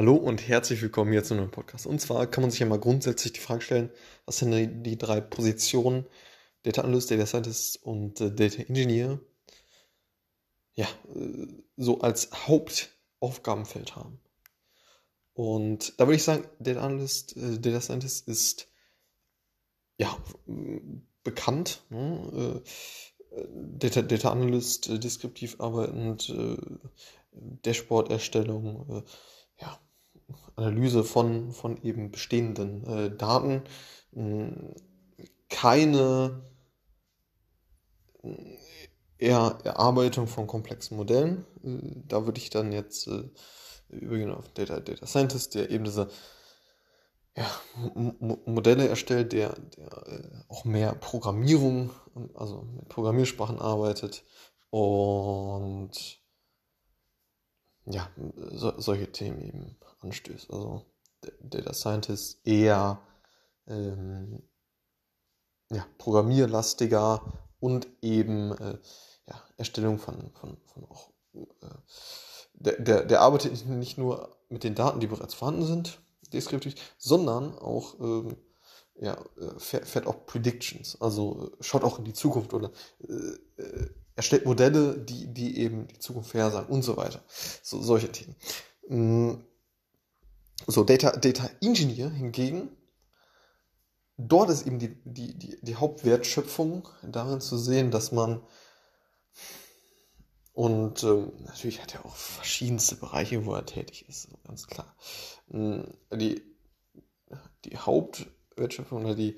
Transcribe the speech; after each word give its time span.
Hallo 0.00 0.16
und 0.16 0.48
herzlich 0.48 0.80
willkommen 0.80 1.12
hier 1.12 1.22
zu 1.24 1.34
einem 1.34 1.50
Podcast. 1.50 1.86
Und 1.86 2.00
zwar 2.00 2.26
kann 2.26 2.40
man 2.40 2.50
sich 2.50 2.60
ja 2.60 2.64
mal 2.64 2.80
grundsätzlich 2.80 3.34
die 3.34 3.40
Frage 3.40 3.60
stellen, 3.60 3.90
was 4.24 4.38
sind 4.38 4.50
die, 4.50 4.66
die 4.66 4.96
drei 4.96 5.20
Positionen 5.20 6.06
Data 6.62 6.80
Analyst, 6.80 7.10
Data 7.10 7.26
Scientist 7.26 7.84
und 7.84 8.18
äh, 8.18 8.34
Data 8.34 8.62
Engineer 8.62 9.20
ja, 10.72 10.86
äh, 11.14 11.48
so 11.76 12.00
als 12.00 12.30
Hauptaufgabenfeld 12.32 13.94
haben. 13.94 14.18
Und 15.34 15.92
da 16.00 16.06
würde 16.06 16.16
ich 16.16 16.24
sagen, 16.24 16.48
Data 16.60 16.80
Analyst, 16.80 17.36
äh, 17.36 17.58
Data 17.58 17.82
Scientist 17.82 18.26
ist 18.26 18.68
ja 19.98 20.16
bekannt. 21.24 21.82
Ne? 21.90 22.62
Äh, 23.36 23.44
Data, 23.76 24.00
Data 24.00 24.32
Analyst, 24.32 24.88
äh, 24.88 24.98
deskriptiv 24.98 25.60
arbeitend, 25.60 26.30
äh, 26.30 26.56
Dashboard-Erstellung, 27.32 29.04
Analyse 30.56 31.04
von, 31.04 31.52
von 31.52 31.82
eben 31.82 32.10
bestehenden 32.10 32.84
äh, 32.86 33.16
Daten, 33.16 33.62
hm, 34.12 34.74
keine 35.48 36.42
eher 39.18 39.58
Erarbeitung 39.64 40.26
von 40.26 40.46
komplexen 40.46 40.96
Modellen. 40.96 41.44
Äh, 41.62 42.02
da 42.08 42.26
würde 42.26 42.38
ich 42.38 42.50
dann 42.50 42.72
jetzt 42.72 43.06
äh, 43.06 43.28
übergehen 43.88 44.32
auf 44.32 44.48
Data, 44.48 44.80
Data 44.80 45.06
Scientist, 45.06 45.54
der 45.54 45.70
eben 45.70 45.84
diese 45.84 46.08
ja, 47.36 47.46
Modelle 48.44 48.88
erstellt, 48.88 49.32
der, 49.32 49.54
der 49.76 50.08
äh, 50.08 50.28
auch 50.48 50.64
mehr 50.64 50.94
Programmierung, 50.94 51.90
also 52.34 52.62
mit 52.62 52.88
Programmiersprachen 52.88 53.60
arbeitet 53.60 54.24
und 54.70 56.19
ja, 57.90 58.08
so, 58.52 58.78
solche 58.78 59.12
Themen 59.12 59.40
eben 59.40 59.76
anstößt. 60.00 60.50
Also 60.50 60.86
Data 61.40 61.72
Scientist 61.72 62.46
eher 62.46 63.00
ähm, 63.66 64.42
ja, 65.70 65.86
programmierlastiger 65.98 67.22
und 67.60 67.86
eben 68.02 68.52
äh, 68.52 68.78
ja, 69.26 69.42
Erstellung 69.56 69.98
von, 69.98 70.32
von, 70.34 70.56
von 70.64 70.84
auch 70.84 71.10
äh, 71.34 71.66
der, 72.54 72.80
der, 72.80 73.04
der 73.04 73.20
arbeitet 73.20 73.66
nicht 73.66 73.98
nur 73.98 74.36
mit 74.48 74.64
den 74.64 74.74
Daten, 74.74 75.00
die 75.00 75.06
bereits 75.06 75.34
vorhanden 75.34 75.64
sind, 75.64 76.00
deskriptiv, 76.32 76.74
sondern 76.98 77.56
auch 77.58 77.98
ähm, 78.00 78.36
ja, 78.96 79.14
äh, 79.38 79.58
fährt, 79.58 80.06
auch 80.06 80.26
Predictions, 80.26 81.00
also 81.00 81.50
äh, 81.52 81.62
schaut 81.62 81.84
auch 81.84 81.98
in 81.98 82.04
die 82.04 82.12
Zukunft 82.12 82.52
oder 82.52 82.70
äh, 83.08 83.62
äh 83.62 83.90
erstellt 84.20 84.44
Modelle, 84.44 84.98
die, 84.98 85.32
die 85.32 85.56
eben 85.56 85.88
die 85.88 85.98
Zukunft 85.98 86.32
vorhersagen 86.32 86.68
und 86.68 86.82
so 86.82 86.98
weiter. 86.98 87.22
So, 87.62 87.80
solche 87.80 88.12
Themen. 88.12 88.36
Mm. 88.88 89.44
So, 90.66 90.84
Data, 90.84 91.12
Data 91.12 91.48
Engineer 91.62 92.10
hingegen, 92.10 92.68
dort 94.18 94.50
ist 94.50 94.66
eben 94.66 94.78
die, 94.78 94.94
die, 95.04 95.38
die, 95.38 95.58
die 95.62 95.76
Hauptwertschöpfung 95.76 96.86
darin 97.02 97.40
zu 97.40 97.56
sehen, 97.56 97.90
dass 97.90 98.12
man 98.12 98.42
und 100.52 101.02
ähm, 101.04 101.32
natürlich 101.46 101.80
hat 101.80 101.94
er 101.94 102.04
auch 102.04 102.14
verschiedenste 102.14 102.96
Bereiche, 102.96 103.46
wo 103.46 103.54
er 103.54 103.64
tätig 103.64 104.06
ist, 104.06 104.28
ganz 104.44 104.66
klar. 104.66 104.94
Mm, 105.48 105.84
die, 106.12 106.42
die 107.64 107.78
Hauptwertschöpfung 107.78 109.06
oder 109.06 109.14
die, 109.14 109.36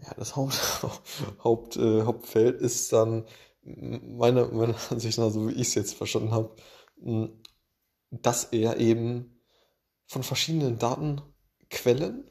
ja, 0.00 0.12
das 0.16 0.34
Haupt, 0.34 0.58
Haupt, 1.44 1.76
äh, 1.76 2.02
Hauptfeld 2.02 2.60
ist 2.60 2.92
dann 2.92 3.24
meiner, 3.62 4.48
meiner 4.48 4.76
Ansicht 4.90 5.18
nach, 5.18 5.30
so 5.30 5.48
wie 5.48 5.52
ich 5.52 5.68
es 5.68 5.74
jetzt 5.74 5.94
verstanden 5.94 6.32
habe, 6.32 6.54
dass 8.10 8.44
er 8.44 8.78
eben 8.78 9.40
von 10.06 10.22
verschiedenen 10.22 10.78
Datenquellen, 10.78 12.30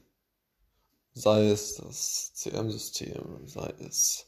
sei 1.14 1.50
es 1.50 1.76
das 1.76 2.32
CRM-System, 2.36 3.46
sei 3.46 3.74
es 3.80 4.26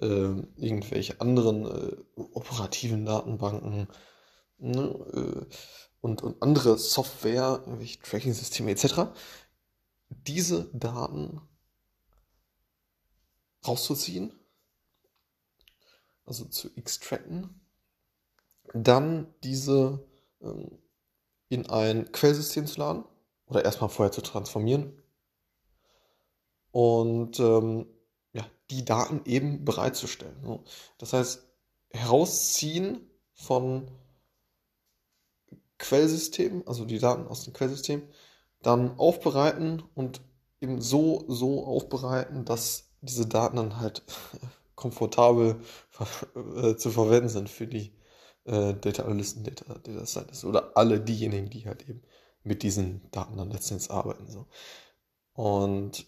äh, 0.00 0.06
irgendwelche 0.06 1.20
anderen 1.20 1.66
äh, 1.66 1.96
operativen 2.16 3.06
Datenbanken 3.06 3.88
ne, 4.58 4.82
äh, 4.82 5.46
und, 6.00 6.22
und 6.22 6.42
andere 6.42 6.76
Software, 6.78 7.62
irgendwelche 7.64 8.00
Tracking-Systeme 8.00 8.72
etc., 8.72 9.12
diese 10.08 10.70
Daten 10.74 11.40
rauszuziehen 13.66 14.32
also 16.26 16.44
zu 16.46 16.74
extracten, 16.76 17.60
dann 18.72 19.32
diese 19.42 20.04
ähm, 20.40 20.78
in 21.48 21.68
ein 21.68 22.10
Quellsystem 22.12 22.66
zu 22.66 22.80
laden 22.80 23.04
oder 23.46 23.64
erstmal 23.64 23.90
vorher 23.90 24.12
zu 24.12 24.22
transformieren 24.22 24.92
und 26.72 27.38
ähm, 27.38 27.86
ja, 28.32 28.44
die 28.70 28.84
Daten 28.84 29.20
eben 29.26 29.64
bereitzustellen. 29.64 30.60
Das 30.98 31.12
heißt, 31.12 31.46
herausziehen 31.90 33.08
von 33.32 33.88
Quellsystemen, 35.78 36.66
also 36.66 36.84
die 36.84 36.98
Daten 36.98 37.28
aus 37.28 37.44
dem 37.44 37.52
Quellsystem, 37.52 38.02
dann 38.62 38.98
aufbereiten 38.98 39.82
und 39.94 40.20
eben 40.60 40.80
so, 40.80 41.24
so 41.28 41.64
aufbereiten, 41.66 42.44
dass 42.44 42.88
diese 43.02 43.26
Daten 43.26 43.56
dann 43.56 43.78
halt 43.78 44.02
komfortabel 44.74 45.60
äh, 46.56 46.76
zu 46.76 46.90
verwenden 46.90 47.28
sind 47.28 47.48
für 47.48 47.66
die 47.66 47.92
äh, 48.44 48.74
Data 48.74 49.04
Analysten, 49.04 49.44
Data, 49.44 49.74
Data 49.74 50.06
Scientists 50.06 50.44
oder 50.44 50.76
alle 50.76 51.00
diejenigen, 51.00 51.50
die 51.50 51.66
halt 51.66 51.88
eben 51.88 52.02
mit 52.42 52.62
diesen 52.62 53.10
Daten 53.10 53.36
dann 53.36 53.50
letztendlich 53.50 53.90
arbeiten. 53.90 54.26
So. 54.30 54.46
Und 55.32 56.06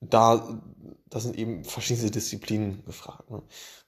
da, 0.00 0.62
da 1.06 1.20
sind 1.20 1.36
eben 1.38 1.64
verschiedene 1.64 2.10
Disziplinen 2.10 2.84
gefragt. 2.84 3.30
Ne? 3.30 3.42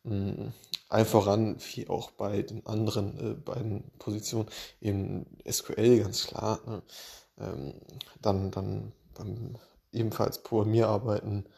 Mm, 0.05 0.53
allen 0.89 1.07
voran, 1.07 1.57
wie 1.75 1.89
auch 1.89 2.11
bei 2.13 2.43
den 2.43 2.65
anderen 2.67 3.19
äh, 3.19 3.35
beiden 3.35 3.91
Positionen, 3.99 4.49
eben 4.81 5.27
SQL, 5.49 6.01
ganz 6.01 6.27
klar. 6.27 6.61
Ne? 6.67 6.83
Ähm, 7.39 7.75
dann, 8.23 8.51
dann 8.51 8.93
beim 9.15 9.59
ebenfalls 9.93 10.43
Programmierarbeiten, 10.43 11.49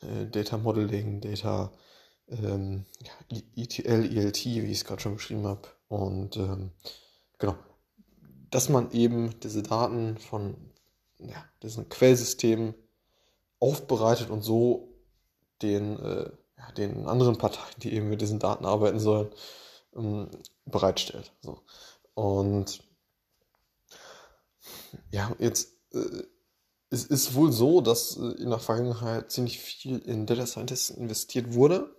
äh, 0.00 0.26
Data 0.26 0.58
Modeling, 0.58 1.20
Data 1.20 1.72
ähm, 2.28 2.84
ETL, 3.56 4.16
ELT, 4.16 4.44
wie 4.44 4.70
ich 4.70 4.78
es 4.78 4.84
gerade 4.84 5.00
schon 5.00 5.14
beschrieben 5.14 5.46
habe. 5.46 5.68
Und 5.88 6.36
ähm, 6.36 6.72
genau, 7.38 7.56
dass 8.50 8.68
man 8.68 8.90
eben 8.92 9.38
diese 9.40 9.62
Daten 9.62 10.18
von 10.18 10.56
ja, 11.18 11.44
diesen 11.62 11.88
Quellsystemen 11.88 12.74
aufbereitet 13.60 14.30
und 14.30 14.42
so 14.42 14.92
den, 15.62 15.98
äh, 15.98 16.30
ja, 16.58 16.72
den 16.76 17.06
anderen 17.06 17.38
Parteien, 17.38 17.74
die 17.78 17.92
eben 17.94 18.08
mit 18.08 18.20
diesen 18.20 18.38
Daten 18.38 18.66
arbeiten 18.66 18.98
sollen, 18.98 19.30
ähm, 19.94 20.28
bereitstellt. 20.66 21.32
So. 21.40 21.60
Und 22.14 22.82
ja, 25.10 25.34
jetzt 25.38 25.72
äh, 25.92 26.22
es 26.90 27.04
ist 27.04 27.34
wohl 27.34 27.52
so, 27.52 27.80
dass 27.80 28.16
äh, 28.16 28.42
in 28.42 28.50
der 28.50 28.58
Vergangenheit 28.58 29.30
ziemlich 29.30 29.58
viel 29.58 29.98
in 29.98 30.26
Data 30.26 30.46
Scientists 30.46 30.90
investiert 30.90 31.54
wurde. 31.54 31.94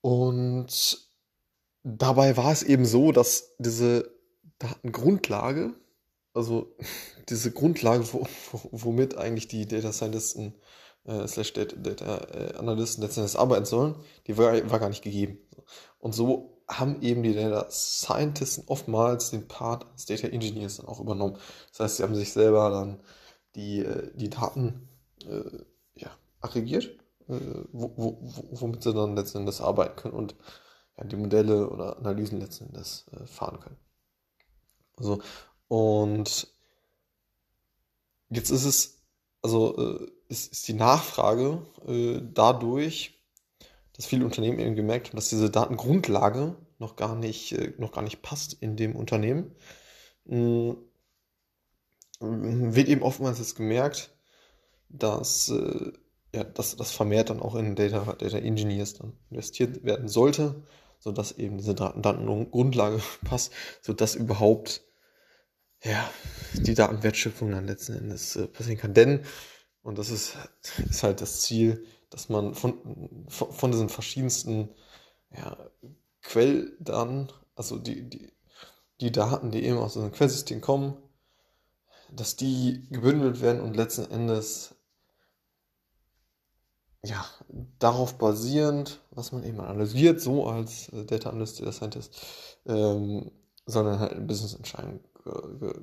Und 0.00 0.98
dabei 1.82 2.36
war 2.36 2.52
es 2.52 2.62
eben 2.62 2.84
so, 2.84 3.12
dass 3.12 3.56
diese 3.58 4.14
Datengrundlage, 4.58 5.74
also 6.34 6.76
diese 7.28 7.50
Grundlage, 7.52 8.12
wo, 8.12 8.26
womit 8.70 9.16
eigentlich 9.16 9.48
die 9.48 9.66
Data 9.66 9.92
Scientisten 9.92 10.54
äh, 11.04 11.26
slash 11.26 11.52
Data, 11.52 11.76
Data 11.76 12.18
äh, 12.32 12.54
Analysten 12.56 13.02
letztendlich 13.02 13.38
arbeiten 13.38 13.66
sollen, 13.66 13.96
die 14.26 14.36
war, 14.36 14.70
war 14.70 14.80
gar 14.80 14.88
nicht 14.88 15.02
gegeben. 15.02 15.38
Und 15.98 16.14
so 16.14 16.55
haben 16.68 17.00
eben 17.02 17.22
die 17.22 17.34
Data 17.34 17.70
Scientists 17.70 18.62
oftmals 18.66 19.30
den 19.30 19.46
Part 19.46 19.86
als 19.92 20.06
Data 20.06 20.26
Engineers 20.26 20.78
dann 20.78 20.86
auch 20.86 21.00
übernommen. 21.00 21.38
Das 21.70 21.80
heißt, 21.80 21.96
sie 21.96 22.02
haben 22.02 22.14
sich 22.14 22.32
selber 22.32 22.70
dann 22.70 23.00
die, 23.54 23.80
äh, 23.80 24.10
die 24.14 24.30
Daten 24.30 24.88
äh, 25.24 25.64
ja, 25.94 26.10
aggregiert, 26.40 26.86
äh, 27.28 27.38
wo, 27.72 27.92
wo, 27.96 28.18
womit 28.50 28.82
sie 28.82 28.92
dann 28.92 29.16
letzten 29.16 29.38
Endes 29.38 29.60
arbeiten 29.60 29.96
können 29.96 30.14
und 30.14 30.34
ja, 30.96 31.04
die 31.04 31.16
Modelle 31.16 31.68
oder 31.70 31.98
Analysen 31.98 32.40
letzten 32.40 32.66
Endes 32.66 33.06
äh, 33.12 33.26
fahren 33.26 33.60
können. 33.60 33.76
Also, 34.96 35.20
und 35.68 36.48
jetzt 38.30 38.50
ist 38.50 38.64
es, 38.64 39.02
also 39.42 39.76
äh, 39.76 40.06
ist, 40.28 40.52
ist 40.52 40.68
die 40.68 40.74
Nachfrage 40.74 41.62
äh, 41.86 42.20
dadurch, 42.22 43.20
dass 43.96 44.06
viele 44.06 44.24
Unternehmen 44.24 44.58
eben 44.58 44.76
gemerkt 44.76 45.08
haben, 45.08 45.16
dass 45.16 45.30
diese 45.30 45.50
Datengrundlage 45.50 46.56
noch 46.78 46.96
gar 46.96 47.16
nicht, 47.16 47.52
äh, 47.52 47.72
noch 47.78 47.92
gar 47.92 48.02
nicht 48.02 48.22
passt 48.22 48.54
in 48.54 48.76
dem 48.76 48.94
Unternehmen. 48.94 49.54
Mhm. 50.24 50.76
Wird 52.20 52.88
eben 52.88 53.02
oftmals 53.02 53.38
jetzt 53.38 53.56
gemerkt, 53.56 54.10
dass, 54.88 55.48
äh, 55.48 55.92
ja, 56.34 56.44
dass 56.44 56.76
das 56.76 56.90
vermehrt 56.92 57.30
dann 57.30 57.40
auch 57.40 57.54
in 57.54 57.74
Data, 57.74 58.12
Data 58.12 58.38
Engineers 58.38 58.94
dann 58.94 59.12
investiert 59.30 59.84
werden 59.84 60.08
sollte, 60.08 60.62
sodass 60.98 61.32
eben 61.32 61.58
diese 61.58 61.74
Datengrundlage 61.74 63.00
passt, 63.24 63.52
sodass 63.82 64.14
überhaupt 64.14 64.82
ja, 65.84 66.10
die 66.54 66.74
Datenwertschöpfung 66.74 67.50
dann 67.50 67.66
letzten 67.66 67.94
Endes 67.94 68.36
äh, 68.36 68.46
passieren 68.46 68.78
kann. 68.78 68.94
Denn, 68.94 69.24
und 69.82 69.98
das 69.98 70.10
ist, 70.10 70.36
ist 70.88 71.02
halt 71.02 71.20
das 71.20 71.42
Ziel, 71.42 71.84
dass 72.10 72.28
man 72.28 72.54
von, 72.54 73.26
von, 73.28 73.72
diesen 73.72 73.88
verschiedensten 73.88 74.70
ja, 75.36 75.56
Quelldaten, 76.22 77.32
also 77.54 77.78
die, 77.78 78.08
die, 78.08 78.32
die 79.00 79.12
Daten, 79.12 79.50
die 79.50 79.64
eben 79.64 79.78
aus 79.78 79.96
unserem 79.96 80.12
Quellsystem 80.12 80.60
kommen, 80.60 80.96
dass 82.10 82.36
die 82.36 82.86
gebündelt 82.90 83.40
werden 83.40 83.60
und 83.60 83.76
letzten 83.76 84.10
Endes 84.10 84.74
ja, 87.04 87.24
darauf 87.78 88.18
basierend, 88.18 89.00
was 89.10 89.32
man 89.32 89.44
eben 89.44 89.60
analysiert, 89.60 90.20
so 90.20 90.46
als 90.46 90.88
äh, 90.88 91.04
Data 91.04 91.30
Analyst, 91.30 91.60
Data 91.60 91.72
Scientist, 91.72 92.20
ähm, 92.66 93.30
sondern 93.66 93.98
halt 94.00 94.26
Business-Entscheidungen 94.26 95.00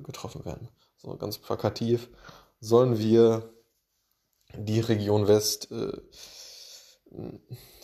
getroffen 0.02 0.44
werden. 0.44 0.68
So 0.96 1.16
ganz 1.16 1.38
plakativ 1.38 2.08
sollen 2.60 2.98
wir 2.98 3.53
die 4.58 4.80
Region 4.80 5.28
West 5.28 5.70
äh, 5.70 5.92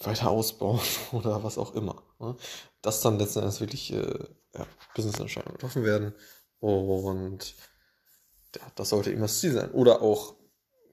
weiter 0.02 0.30
ausbauen 0.30 0.80
oder 1.12 1.42
was 1.42 1.58
auch 1.58 1.74
immer. 1.74 2.02
Ne? 2.18 2.36
Dass 2.82 3.00
dann 3.00 3.18
letzten 3.18 3.40
Endes 3.40 3.60
wirklich 3.60 3.92
äh, 3.92 4.18
ja, 4.54 4.66
Business-Entscheidungen 4.94 5.54
getroffen 5.54 5.84
werden 5.84 6.14
und 6.58 7.54
ja, 8.56 8.62
das 8.74 8.90
sollte 8.90 9.10
eben 9.10 9.20
das 9.20 9.40
Ziel 9.40 9.52
sein. 9.52 9.70
Oder 9.72 10.02
auch 10.02 10.34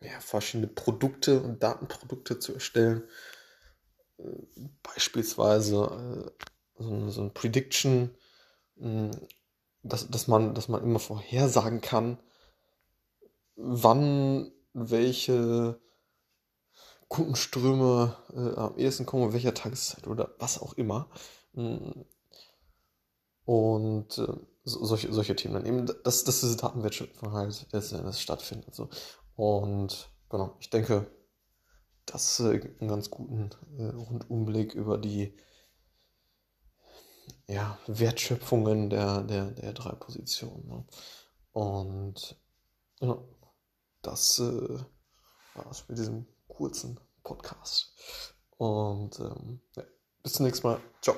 ja, 0.01 0.19
verschiedene 0.19 0.67
Produkte 0.67 1.41
und 1.41 1.63
Datenprodukte 1.63 2.39
zu 2.39 2.53
erstellen. 2.53 3.03
Äh, 4.17 4.23
beispielsweise 4.83 6.29
äh, 6.77 6.83
so, 6.83 7.09
so 7.09 7.21
ein 7.21 7.33
Prediction, 7.33 8.15
mh, 8.75 9.11
dass, 9.83 10.09
dass, 10.09 10.27
man, 10.27 10.53
dass 10.53 10.67
man 10.67 10.83
immer 10.83 10.99
vorhersagen 10.99 11.81
kann, 11.81 12.19
wann 13.55 14.51
welche 14.77 15.79
Kundenströme 17.07 18.15
äh, 18.33 18.59
am 18.59 18.77
ehesten 18.77 19.05
kommen, 19.05 19.33
welcher 19.33 19.53
Tageszeit 19.53 20.07
oder 20.07 20.35
was 20.39 20.61
auch 20.61 20.73
immer. 20.73 21.09
Und 23.45 24.17
äh, 24.17 24.33
solche, 24.63 25.11
solche 25.11 25.35
Themen 25.35 25.55
dann 25.55 25.65
eben, 25.65 25.85
dass, 26.03 26.23
dass 26.23 26.41
diese 26.41 26.57
Datenwertschöpfung 26.57 27.31
halt 27.31 27.65
letztendlich 27.71 28.21
stattfindet. 28.21 28.75
So. 28.75 28.89
Und 29.35 30.09
genau, 30.29 30.55
ich 30.59 30.69
denke, 30.69 31.07
das 32.05 32.39
äh, 32.39 32.61
einen 32.79 32.89
ganz 32.89 33.09
guten 33.09 33.49
äh, 33.79 33.85
Rundumblick 33.85 34.75
über 34.75 34.97
die 34.97 35.35
ja, 37.47 37.79
Wertschöpfungen 37.87 38.89
der, 38.89 39.23
der, 39.23 39.51
der 39.51 39.73
drei 39.73 39.93
Positionen. 39.93 40.67
Ne? 40.67 40.85
Und 41.53 42.37
ja, 42.99 43.17
das 44.01 44.39
äh, 44.39 44.77
es 45.69 45.87
mit 45.87 45.97
diesem 45.97 46.25
kurzen 46.47 46.99
Podcast. 47.23 47.93
Und 48.57 49.19
ähm, 49.19 49.59
ja, 49.75 49.83
bis 50.23 50.33
zum 50.33 50.45
nächsten 50.45 50.67
Mal. 50.67 50.79
Ciao. 51.01 51.15